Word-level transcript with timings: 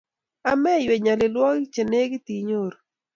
Ameiywei 0.51 1.03
nyalilwogik 1.05 1.71
che 1.73 1.81
negit 1.91 2.25
inyoru. 2.39 2.77